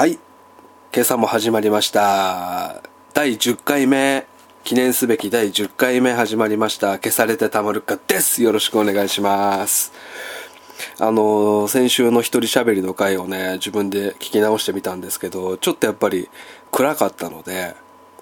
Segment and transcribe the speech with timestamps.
[0.00, 0.12] はい。
[0.94, 2.82] 今朝も始まりました。
[3.12, 4.26] 第10回目、
[4.64, 6.92] 記念すべき第10回目始まりました。
[6.92, 8.42] 消されてたまるかです。
[8.42, 9.92] よろしくお願いします。
[10.98, 16.30] あの、先週の一人喋りの回をね、自分で聞き直してみたんですけど、ちょっとやっぱり
[16.70, 17.74] 暗かったので、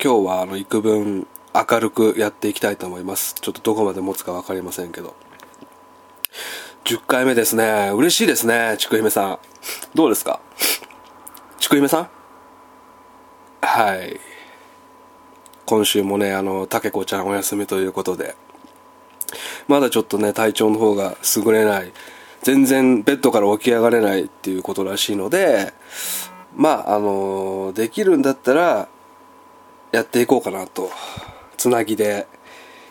[0.02, 3.36] 今日はあの、幾分明るくやっていきたいと思います。
[3.40, 5.14] ちょっとどこまで持つかわかりませんけど。
[6.82, 7.92] 10回目ですね。
[7.94, 9.38] 嬉しいですね、ちくひめさん。
[9.94, 10.40] どうですか？
[11.58, 12.08] ちくひめさん？
[13.60, 14.20] はい。
[15.66, 18.36] 今週もね、あの、たけこちゃんお休みということで、
[19.66, 21.92] まだちょっとね、体調の方が優れない、
[22.42, 25.74] 全然ベッドから起き上がれないっていうことらしいので、
[26.54, 28.88] まあ、あの、できるんだったら、
[29.90, 30.90] やっていこうかなと。
[31.56, 32.28] つなぎで、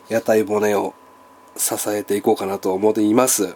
[0.09, 0.93] 屋台骨を
[1.55, 3.55] 支えていこうかなと思っています。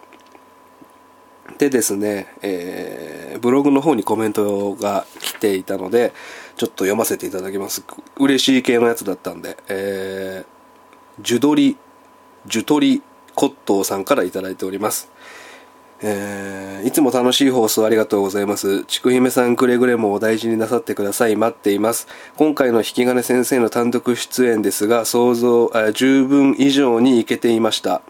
[1.58, 6.12] でですね、えー、ブログの方にコメントが来ていたので、
[6.56, 7.82] ちょっと読ませていただきます。
[8.18, 11.76] 嬉しい系のやつだったんで、えー、ジュドリ、
[12.46, 13.02] ジュトリ
[13.34, 15.10] コットーさんからいただいております。
[16.04, 18.84] えー、いつも楽しい放送ありがとうございます。
[18.86, 21.36] ちくひめさんくれぐれもお大事になさってください。
[21.36, 22.08] 待っています。
[22.36, 28.02] 今回の引き金先生の単独出演ですが、想像、あ十分以上にいけていました。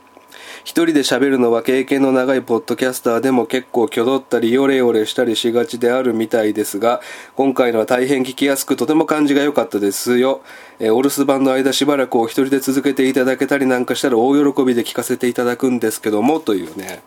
[0.65, 7.01] 一人で喋るのは経験の長いポッドキャスターでも結構挙動ったりヨレヨレしたりしがちであるみたいですが、
[7.35, 10.43] 今回のは大変聞きやすくとても感じが良かったですよ。
[10.79, 17.03] えーお留守番の間しばらくお一人で続けていただけたりなんかしたら大喜びで聞かせていただくんですけども、というね、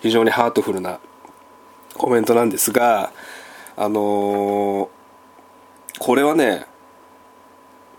[0.00, 0.98] 非常にハートフルな
[1.98, 3.12] コメントなんですが、
[3.76, 4.88] あのー
[5.98, 6.66] これはね、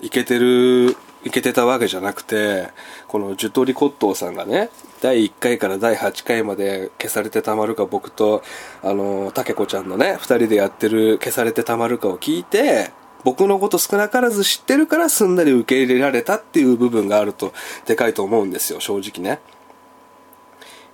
[0.01, 0.95] いけてる、
[1.27, 2.69] いけてたわけじゃなくて、
[3.07, 4.69] このジュトリコットーさんがね、
[5.01, 8.41] 第1回から第8回まで消されてたまるか僕と、
[8.81, 12.91] あの、たけこちゃんのね、2人でやってる消されてたまるかを聞いて、
[13.23, 17.53] 僕のこと少なからず知ってるからすんなり受け入れられたっていう部分があると、
[17.85, 19.41] でかいと思うんですよ、正直ね。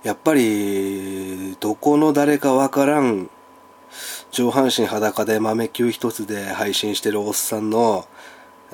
[0.02, 3.30] やっぱり、どこの誰かわからん、
[4.32, 8.06] 上半身裸で豆球一つで配信してるおっさんの、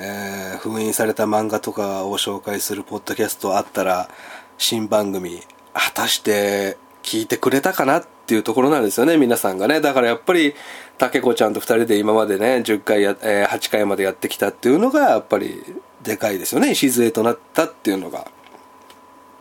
[0.00, 4.11] えー封印された漫画とかを紹介するポッドキャストあったら、
[4.59, 5.41] 新番組、
[5.72, 9.81] 果たして聞いてくれたかなっていうところなんですよね、皆さんがね。
[9.81, 10.55] だからやっぱり、
[10.99, 15.62] たけこちゃんと二人で今までね、10回や、えー8回までやってきたっていうのが、やっぱり、
[16.03, 18.27] でかいですよね、礎となったっていうのが。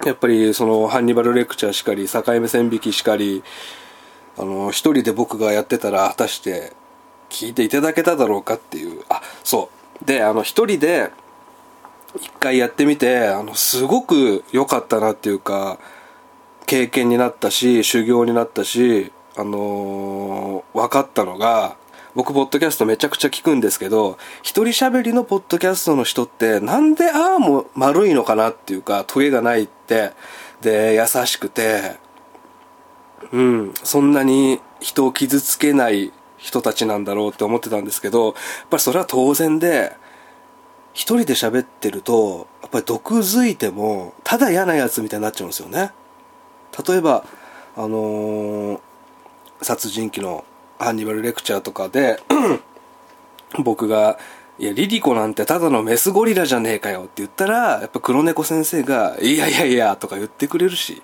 [0.06, 3.44] やっぱりそのハンニバルレクチャーしかり境目線引きしかり
[4.38, 6.72] あの一人で僕がやってたら果たして
[7.30, 11.12] 聞いていただけただろうかっていうあそうであの一人で
[12.16, 15.80] 一回やってみてあのすごく良かったなっていうか
[16.66, 21.78] 経験になったし修行になったしあのー分かったのが
[22.16, 30.12] 僕ポッドキャストめちゃくちゃ聞くんですけど一人喋りのポッドキャストの人ってなんでああも丸いのかなっていうかトゲがないって
[30.62, 31.98] で優しくて
[33.32, 38.34] うんそんなに人を傷つけない人たちなんだろうって思ってたんですけどやっ
[38.70, 39.96] ぱりそれは当然で
[40.94, 45.92] 一人で喋ってるとやっぱり毒づいてもただ嫌なやつみたいになっちゃうんですよね。
[46.88, 47.26] 例えば
[47.76, 48.80] あのー
[49.62, 50.46] 殺人鬼の
[50.78, 52.22] ハンニバルレクチャーとかで
[53.64, 54.18] 僕が
[54.58, 61.02] 「いやリリコなんてただのメスゴリラじゃねえかよ」って言ったらやっぱ黒猫先生が「いやいやいや」とか言ってくれるし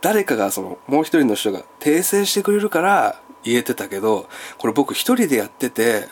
[0.00, 6.08] 誰かがそのもう一人の人が訂正してくれるから言えてたけどこれ僕一人でやってて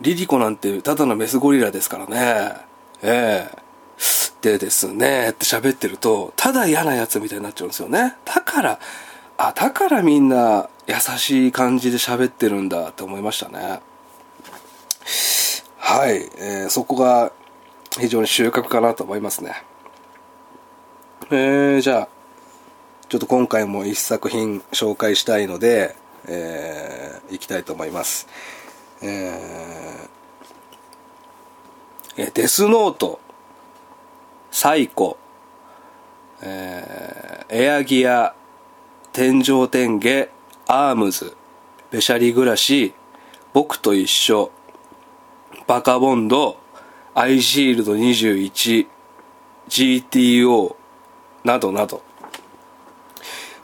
[0.00, 2.56] リリコなんてただのメスゴリラですからね。
[3.02, 3.70] ええ。
[4.40, 8.16] でですねって喋ってるとただ嫌なやつみたいになっちゃうんですよね。
[8.24, 8.80] だから
[9.36, 13.80] あだからみんな優しい感じで喋ってるんだって思いましたね。
[15.76, 17.32] はい、えーそこが
[17.98, 19.62] 非常に収穫かなと思いますね。
[21.30, 22.08] えー、じゃあ
[23.10, 25.96] ちょっと今回も一作品紹介したいので、
[26.28, 28.28] えー、いきたいと思います。
[29.02, 33.18] えーデスノート
[34.52, 35.18] サイコ、
[36.40, 38.36] えーエアギア、
[39.12, 40.28] 天井天下、
[40.68, 41.36] アームズ、
[41.90, 42.94] べしゃり暮らし、
[43.52, 44.52] 僕と一緒、
[45.66, 46.60] バカボンド、
[47.14, 48.86] アイシールド21、
[49.68, 50.76] GTO
[51.42, 52.08] などなど、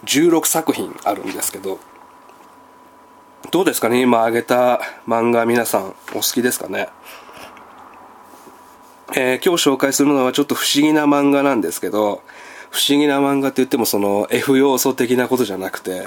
[0.06, 1.78] 16作品あるんですけど、
[3.50, 4.00] どうですかね？
[4.00, 6.88] 今挙げた漫画皆さんお好きですかね？
[9.14, 12.22] えー今日紹介するのはちょっと不思議な漫画なんですけど、
[12.70, 16.04] 不思議な漫画って言ってもその F 要素的なことじゃなくて、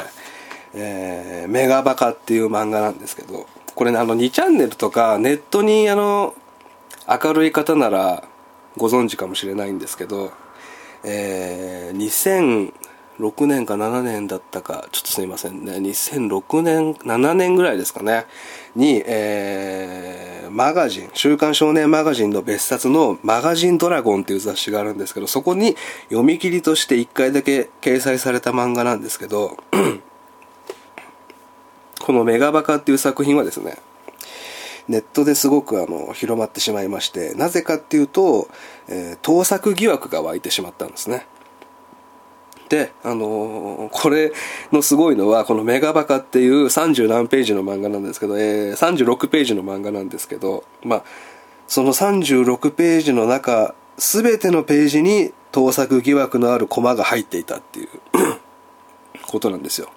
[0.74, 6.36] えー、メガバカっていう漫画なんですけど、これね、あの、2チャンネルとか、ネットに、あの、
[7.08, 8.24] 明るい方なら
[8.78, 10.32] ご存知かもしれないんですけど、
[11.04, 11.98] えー、
[13.20, 18.26] 6年か7年だったか、ちょっとすいませんね、2006年、7年ぐらいですかね、
[18.78, 25.76] に、えー、マガジン、週刊少年マガジンの別冊のマガジンドラゴンっていう雑誌があるんですけど、そこに
[26.06, 29.58] 読み切りとして1回だけ掲載された漫画なんですけど、
[32.00, 33.80] このメガバカっていう作品はですね、
[34.88, 38.48] ネットですごくあの広まってしまいまして、なぜかっていうと、
[38.88, 41.28] えー、盗作疑惑が湧いてしまったんですね。
[42.70, 44.32] で、あのー、これ
[44.72, 51.04] のすごいのは、このメガバカっていう30何ページの漫画なんですけど、えー、36ページの漫画なんですけど、まあ、
[51.68, 57.90] その36ページの中、すべてのページに盗作疑惑のあるコマが入っていたっていう
[59.28, 59.90] ことなんですよ。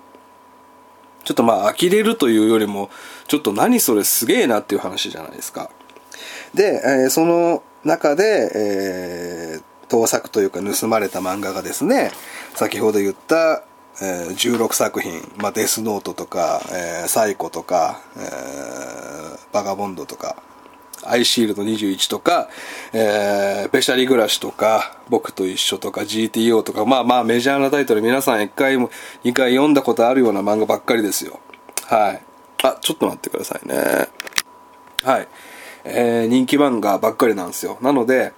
[1.24, 2.90] ちょっとまあ呆れるというよりも、
[3.28, 5.70] ちょっと何それすげえなっていう話じゃないですか。
[6.54, 12.10] で、えー、その中で、えー、盗作というか盗まれた漫画がですね、
[12.54, 13.64] 先ほど言った、
[14.00, 20.43] えー、16作品、まあ、デスノートとか、えー、サイコとか、えー、バガボンドとか、
[21.04, 22.49] アイシールド21とか、
[22.93, 28.90] えー、ペシャリ暮らしとか、僕と一緒とか、GTO とか、まあまあメジャーなタイトル皆さん1回も
[29.25, 31.40] 2回読んだことあるような漫画ばっかりですよ。
[31.87, 32.22] はい。
[32.62, 34.08] あ、ちょっと待ってくださいね。
[35.02, 35.28] はい。
[35.84, 37.78] えー、人気漫画ばっかりなんですよ。
[37.81, 38.32] なので、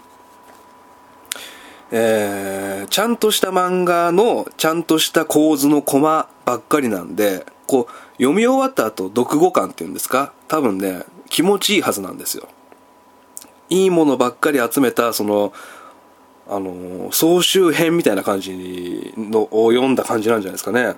[1.96, 10.32] えー、ちゃんとした漫画のちゃんとした構図のコマばっかりなんで、こう、読み終わった後、読後感っていうんですか？
[10.49, 12.49] 多分ね、気持ちいいはずなんですよ。
[13.70, 15.52] いいものばっかり集めた、その、
[16.49, 20.96] あの、総集編みたいな感じのを読んだ感じなんじゃないですかね。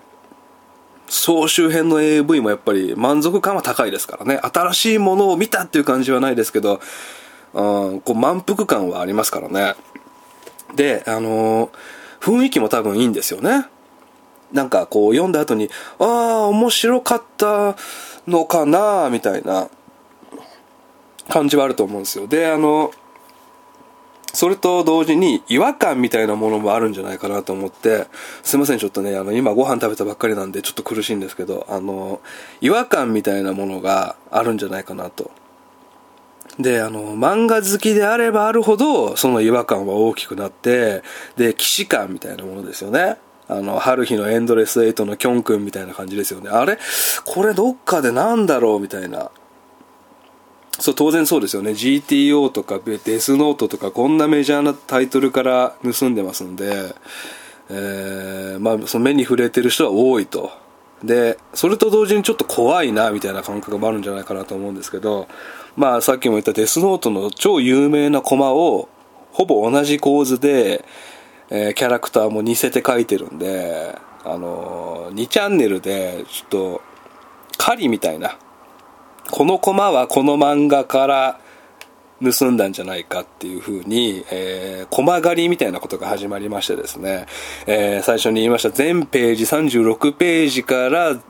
[1.09, 4.39] 総集編の AV もやっぱり満足感は高いですからね。
[4.39, 6.81] 新しいものを見たっていう感じはないですけど、
[7.53, 9.75] うん、こう満腹感はありますからね。
[10.75, 11.71] で、あの
[12.21, 13.67] 雰囲気も多分いいんですよね。
[14.53, 17.77] なんかこう読んだ後に、ああ、面白かった
[18.27, 19.69] のかなみたいな
[21.29, 22.27] 感じはあると思うんですよ。
[22.27, 22.93] で、あの、
[24.33, 28.07] それと同時に違和感みたいなものもあるんじゃないかなと思って、
[28.43, 32.21] すいません、ちょっとね、あの、今ご飯食べたばっかりなんでちょっと苦しいんですけど、あの、
[32.61, 35.31] 違和感みたいなものがあるんじゃないかなと。
[36.59, 41.03] で、あの、漫画好きであればあるほど、その違和感は大きくなって、
[41.37, 43.17] で、既視感みたいなものですよね。
[43.49, 46.51] あの、春日のエンドレスエイトのキョン君みたいな感じですよね。
[46.51, 46.79] あれ？
[47.25, 49.31] これどっかでなんだろうみたいな。
[50.79, 51.73] そう、当然そうですよね。
[51.73, 56.95] GTO とかデスノートとかこんなメジャーなタイトルから盗んでますんで、
[57.71, 60.51] えー、まあ、その目に触れてる人は多いと。
[61.05, 65.29] で、それと同時にちょっと怖いな、みたいな感覚もあるんじゃないかなと思うんですけど、
[65.77, 68.89] まあ、さっきも言ったデスノートの超有名なコマを、
[69.33, 70.85] ほぼ同じ構図で、
[71.51, 76.83] えー、キャラクターも似せて描いてるんで、あのー、2チャンネルで、ちょっと、
[77.59, 78.39] 狩りみたいな、
[79.31, 81.41] このコマはこの漫画から
[82.23, 87.27] 盗んだんじゃないかっていうふうに、えー、コマ狩りみたいなことが始まりましてですね、
[87.67, 91.21] えー、最初に言いました全ページ36ページから、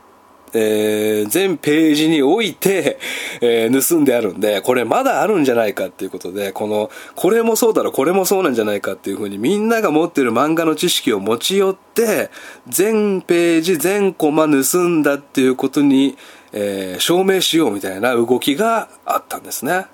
[0.53, 2.99] えー、全ページに置いて、
[3.41, 12.31] えー、盗んであるんで、これまだあるんじゃないかっていうことで、この、これもそうだろ、これもそうなんじゃないかっていうふうにみんなが持ってる漫画の知識を持ち寄って、
[12.69, 16.17] 全ページ全コマ盗んだっていうことに、
[16.53, 19.87] えー、証明しようみたいな動きがあったんですね。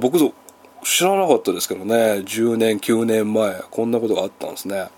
[0.00, 0.32] 僕ぞ
[0.82, 4.88] 知らなかったですけどね、10年、9年前、こんなことがあったんですね。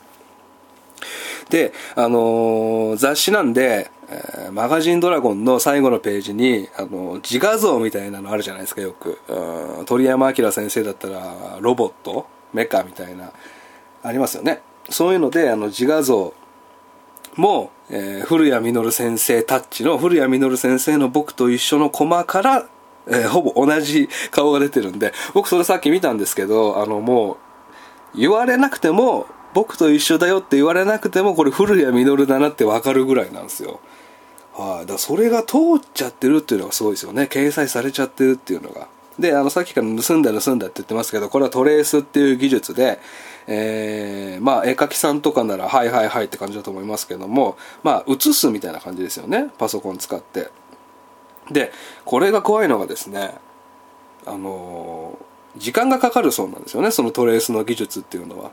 [1.49, 9.19] で、あのー、雑誌なんで、えー、マガジンドラゴンの最後のページに、あのー、自画像みたいなのあるじゃないですか、よく。
[9.87, 12.27] 鳥山明先生だったら、ロボット？
[12.53, 13.33] メカみたいな、
[14.03, 14.61] ありますよね。
[14.91, 16.35] そういうので、あの、自画像
[17.37, 22.69] も、えー、古谷実先生タッチの古谷実先生の僕と一緒のコマから、
[23.09, 27.39] えー、ほぼ同じ顔が出てるんで、僕それさっき見たんですけど、あのも
[28.15, 33.81] う、言われなくても、僕と一緒だよって言われなくても、これ古谷実だなってわかるぐらいなんですよ。
[34.53, 37.29] はい、だそれが通っちゃってるっていうのがすごいですよね。
[37.31, 38.89] 掲載されちゃってるっていうのが。
[39.19, 43.01] で、あの、さっきから盗んだ盗んだって言ってますけど、これはトレースっていう技術で、
[43.47, 49.51] えー、まあ、絵描きさんとかなら、はいはいはいって感じだと思いますけども、まあ、写すみたいな感じですよね。
[49.59, 50.51] パソコン使って。
[51.51, 51.73] で、
[52.05, 53.35] これが怖いのがですね、
[54.27, 55.19] あの、
[55.57, 58.51] 時間がかかるそうなんですよね、そのトレースの技術っていうのは。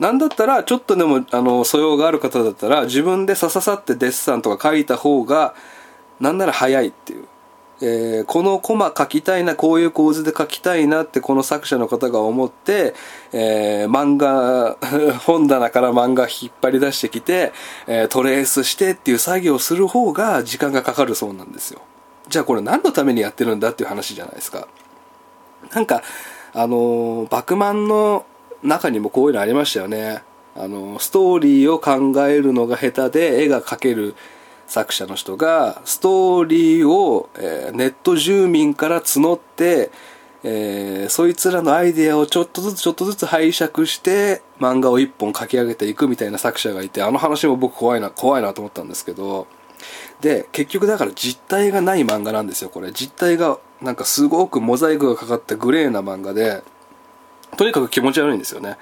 [0.00, 5.54] なんだったらちょっとでもあの素養がある方だったら自分でさささってデッサンとか書いた方が
[6.18, 7.26] なんなら早いっていう
[7.82, 12.94] えー、このコマ書きたいなこういう構図で書きたいなってこの作者の方が思って、
[13.32, 14.78] えー、漫画
[15.26, 17.52] 本棚から漫画引っ張り出してきて、
[17.86, 21.80] えー、トレースしてっていう作業をする方が時間がかかるそうなんですよ
[22.28, 24.66] じゃあこれ何のためにやってるんだっていう話じゃないですか。
[25.74, 26.02] なんか
[26.52, 28.24] あのバクマンの
[28.62, 30.22] 中にもこういうのありましたよね。
[30.56, 34.14] あのストーリーを考えるのが下手で絵が描ける
[34.66, 39.90] 作者の人がストーリーを、えー、ネット住民から募って、
[40.44, 49.46] えー、そいつらのアイデアをちょっとずつちょっとずつ拝借して漫画を一本書き上げていくみたいな作者がいてあの話も僕怖いな怖いなと思ったんですけど。
[50.20, 52.92] で結局だから実体がない漫画なんですよこれ。
[52.92, 56.62] 実体がなんかすごくモザイクがかかったグレーな漫画で
[57.56, 58.76] とにかく気持ち悪いんですよね。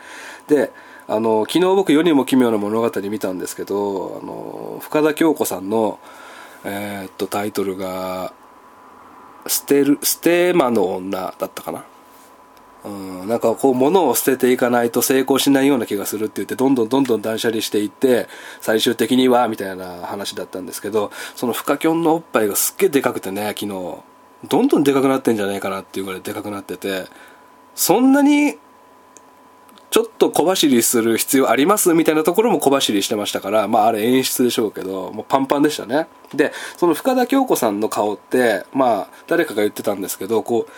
[0.49, 0.71] で
[1.09, 5.99] あの昨日僕世にも奇妙な物語見たんですけどあの深田恭子さんの、
[6.65, 8.33] えー、っとタイトルが
[9.47, 11.85] 「捨てる捨て魔の女」だったかな。
[12.85, 18.27] うん、なんかこう物を捨てていかないと成功しないような気がするって言ってどんどんどんどん断捨離していって
[18.61, 23.99] 最終的にはみたいな話だったんですけどそのフカキョンのおっぱいがすっげえでかくてね昨日
[24.49, 27.07] どんどんでかくなってんじゃないかなっていうぐらいでかくなってて
[27.77, 28.59] そんなに
[29.93, 36.07] ちょっと小走りする必要ありますみたいなところも小走りしてましたから、まああれ演出でしょうけど、もうパンパンでしたね。
[36.35, 40.73] で、その深田恭子さんの顔って、まあ誰かが言ってたんですけど、こう、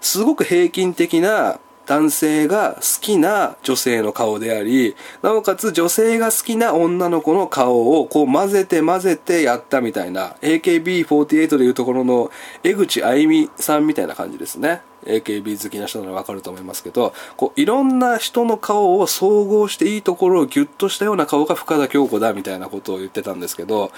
[0.00, 12.30] すごく平均的な男性が好きな女性の顔であり、なおかつ女性が好きな女の子の顔をこう混ぜて混ぜてやったみたいな、AKB48 でいうところの
[12.62, 14.82] 江口あゆみさんみたいな感じですね。
[15.04, 23.90] AKB 好きな人ならわかると思いますけど、こういろんな人の顔を総合していいところをギュッとしたような顔が深田恭子だみたいなことを言ってたんですけど、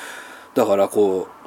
[0.55, 1.42] だからこう、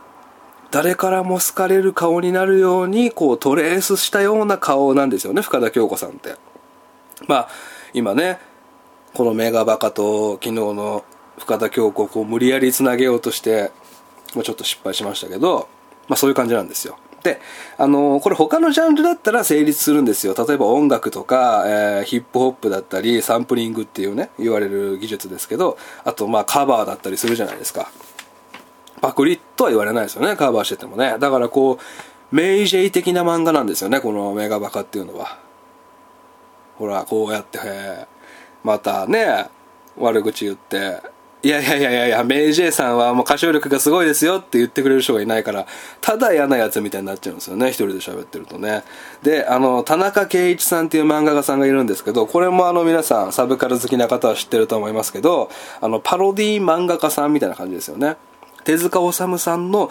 [0.72, 6.36] 誰からも好かれる顔になるようにこうトレースしたような顔なんですよね深田恭子さんって
[7.28, 7.50] まあ
[7.94, 8.40] 今ね
[9.14, 11.06] このメガバカと昨日の
[11.38, 13.72] 深田恭子をこう無理やりつなげようとして
[14.34, 15.70] もうちょっと失敗しましたけど
[16.08, 17.42] まあそういう感じなんですよで、
[17.78, 20.36] あの、これ他のジャンルだったら成立するんですよ。
[20.38, 27.90] 例えば音楽とか、えー、ヒップホップだったり、サンプリングっていうね、言われる技術ですけど、あとまあカバーだったりするじゃないですか。
[29.06, 31.18] パクリとは言われないですよねカバーしててもね。
[31.20, 35.38] だからこうメイジェイ的な漫画なんですよねこのメガバカっていうのは。
[36.80, 37.60] ほらこうやって
[38.64, 39.46] またね
[39.96, 41.04] 悪口言って。
[41.44, 45.68] いやいやいやいやメイジェイさんはもう歌唱力がすごいですよって言ってくれる人がいないから
[46.02, 48.84] ただ嫌なやつみたいになっちゃうんですよね一人で喋ってるとね。
[49.22, 58.18] であの田中圭一さんっていう漫画家さんがいるんですけどこれもあの皆さんサブカル好きな方は知ってると思いますけどあのパロディ漫画家さんみたいな感じですよね。
[58.66, 59.90] 手塚治虫さんの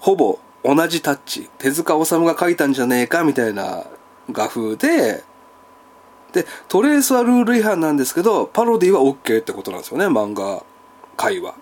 [0.00, 1.50] ほぼ同じタッチ。
[1.58, 3.84] 手塚治虫が書いたんじゃねえかみたいな
[4.30, 5.22] 画風で
[6.32, 10.64] でトレースはルール違反なんですけどパロディは OK ってことなんですよね漫画
[11.16, 11.54] 界は。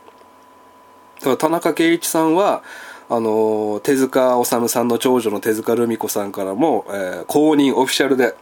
[1.18, 2.62] だから田中圭一さんは
[3.08, 8.36] あの手塚治虫さんの長女の手塚ルミ子さんからも、えー、公認オフィシャルで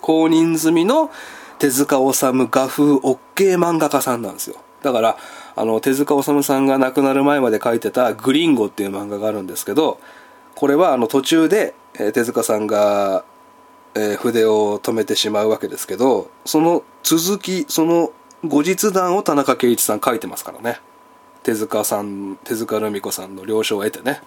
[0.00, 1.10] 公認済みの
[1.58, 3.18] 手塚治虫画風 OK
[3.56, 4.56] 漫画家さんなんですよ。
[4.82, 5.16] だから
[5.54, 10.00] あの手塚治虫さんが亡くなる前まで書いてた「グリンゴ」っていう漫画があるんですけど
[10.54, 13.24] これはあの途中で、えー、手塚さんが、
[13.94, 18.12] えー、筆を止めてしまうわけですけどその続きその
[18.44, 20.80] 後日談を田中圭一さん書いてますからね。
[21.42, 24.20] 手塚さん手塚ルミ子さんの了承を得てね。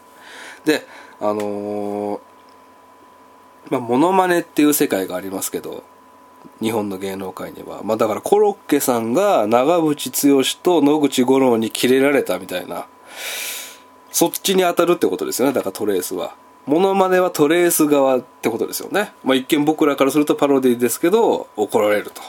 [0.66, 0.86] で
[1.20, 2.20] あのー、
[3.70, 5.84] まあモノマネっていう世界がありますけど
[6.62, 7.82] 日本の芸能界には。
[7.84, 12.88] まあだからコロッケさんが長渕剛と野口五郎にキレられたみたいな、
[14.12, 16.36] そっちに当たるってことですよね、だからトレースは。
[16.66, 19.14] モノマネはトレース側ってことですよね。
[19.24, 22.22] まあ一見僕らからするとパロディですけど、怒られると。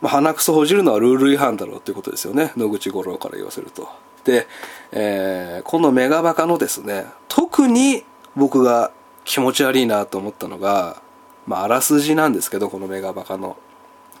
[0.00, 2.52] まあ鼻くそほじるのはルール違反だろうってことですよね。
[2.56, 3.88] 野口五郎から言わせると。
[4.24, 4.46] で、
[4.92, 8.04] えー、このメガバカのですね、特に
[8.36, 8.92] 僕が
[9.24, 11.02] 気持ち悪いなと思ったのが、
[11.46, 13.56] まあ、あらすじなんですけどこのメガバカの。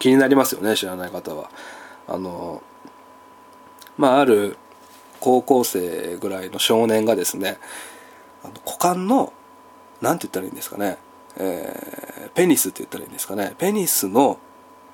[0.02, 1.48] 気になりますよね知らない方は。
[2.08, 2.60] あの
[3.96, 4.56] まあある
[5.20, 7.58] 高校生ぐらいの少年がですね
[8.42, 9.32] あの股間の
[10.00, 10.98] 何て言ったらいいんですかね、
[11.36, 14.40] えー、ペニスって言ったらいいんですかねペニスの、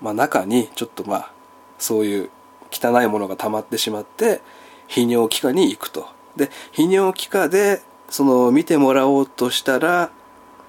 [0.03, 1.33] まあ、中にちょっとまあ
[1.79, 2.31] そういう
[2.71, 4.43] 汚いものが溜まってしまって
[4.89, 6.07] 泌尿器科に行くと。
[6.37, 7.81] で泌尿器科で
[8.11, 10.11] その見てもらおうとしたら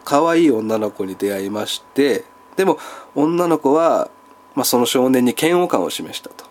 [0.09, 2.23] 可愛い女の子に出会いまして
[2.55, 2.79] でも
[3.13, 4.09] 女の子は
[4.55, 6.43] まあ、その少年に嫌悪感を示したと。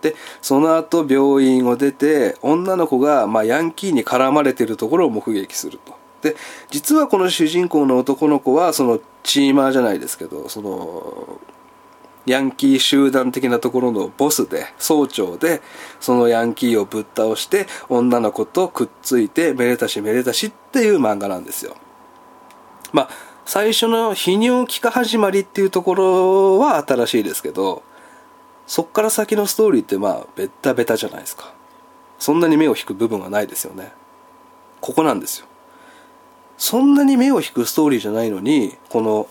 [0.00, 5.96] でその後病院を出て女の子がまあヤンキーに絡まれているところを目撃すると。
[6.22, 6.36] で
[6.70, 11.40] 実はこの主人公の男の子はそのチーマーじゃないですけどその
[12.26, 15.60] ヤンキー集団的なところのボスで総長で
[15.98, 21.76] そのヤンキーをぶっ倒して女の子とくっついてめでたしめでたしっていう漫画なんですよ。
[22.92, 23.08] まあ
[23.44, 27.82] 最初の泌尿器科始まりっていうところは新しいですけど
[28.66, 31.54] そっから先のストーリーってまあベッタベタじゃないですか。
[32.18, 33.92] そんなに目を引く部分はないですよね。
[34.80, 35.46] ここなんですよ。
[36.58, 39.28] そんなに目を引くストーリーじゃないのにこの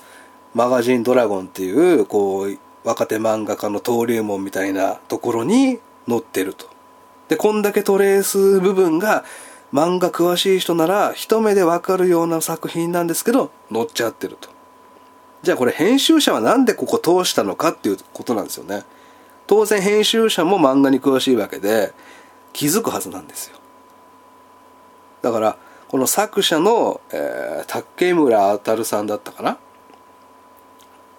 [0.55, 6.65] マガジンドラゴンっていうこう若手漫画家の登竜門みたいなところに載ってると。
[7.27, 9.25] でこんだけトレース部分が
[9.74, 14.50] 漫画詳しい人なら一目でわかるような作品なんですけど載っちゃってると。
[15.43, 18.83] じゃあこれ編集者はなんでここ通したのかっていうことなんですよね。
[19.45, 21.93] 当然編集者も漫画に詳しいわけで
[22.53, 23.57] 気づくはずなんですよ。
[25.21, 25.57] だから
[25.88, 29.57] この作者の、えー、竹村当さんだったかな、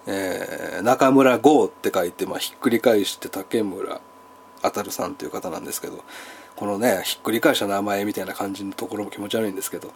[0.05, 3.99] えー、中村剛って書いて、まあ、ひっくり返して竹村
[4.61, 6.03] 当さんっていう方なんですけど
[6.59, 9.93] このねひっくり返した名前みたいな感じのところも気持ち悪いんですけど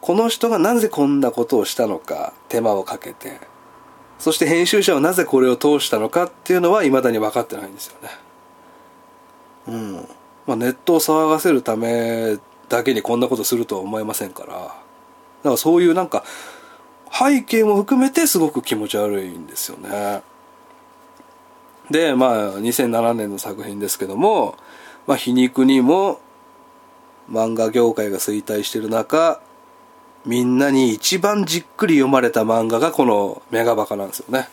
[0.00, 3.38] この人がなぜこんなことをしたのか手間をかけて
[4.18, 8.08] そして編集者はなぜこれを通したのかっていうのはいまだに分かってないんですよね。
[9.68, 10.08] うん。
[10.46, 12.38] まあネットを騒がせるため
[12.70, 14.74] だけにこんなことするとは思えませんからだか
[15.50, 16.24] らそういうなんか
[17.12, 20.22] 背景も含めてすごく気持ち悪いんですよね。
[21.90, 24.56] でまあ2007年の作品ですけども、
[25.06, 26.20] まあ、皮肉にも
[27.30, 29.40] 漫画業界が衰退してる中
[30.24, 34.48] みんなに一番じっくり読まれた漫画がこのメガバカなんですよね。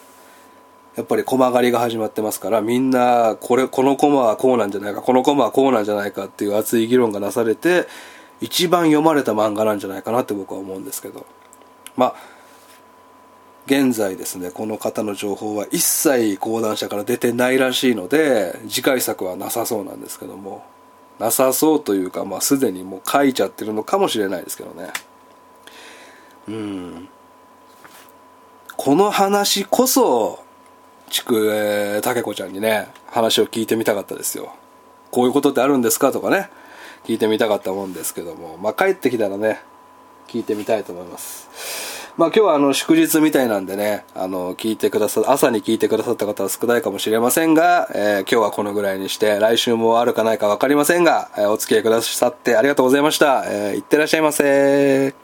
[0.95, 7.87] やっぱり駒狩りが始まってますからみんなこれこのコマはこうなんじゃないかこのコマはこうなんじゃないかっていう熱い議論がなされて
[8.41, 11.25] 一番読まれた漫画なんじゃないかなって僕は思うんですけど。
[11.95, 12.32] まあ
[13.65, 20.65] 現在ですねこの方の情報は一切講談社から出てないらしいので次回作はなさそうなんですけども。
[21.19, 24.89] なさそうというかまあすでにもう書いちゃってるのかもしれないですけどね。
[26.47, 27.09] うん。
[28.75, 30.43] この話こそ
[31.09, 34.55] ちくえたけこちゃんにね話を聞いてみたかったですよ。
[35.11, 36.49] こういうことってあるんですかとかね
[37.05, 38.57] 聞いてみたかったもんですけども。
[38.57, 39.61] まあ帰ってきたらね
[40.27, 41.92] 聞いてみたいと思います。
[42.15, 53.45] まあ今日はあの祝日みたいなんでね、あの、聞いてくださ、朝に聞いてくださった方は少ないかもしれませんが、えー、今日はこのぐらいにして、来週もあるかないか分かりませんが、えー、お付き合いくださってありがとうございました。
[53.47, 55.22] えー、いってらっしゃいませ